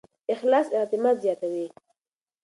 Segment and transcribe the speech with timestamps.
[0.33, 1.67] اخلاص اعتماد زیاتوي.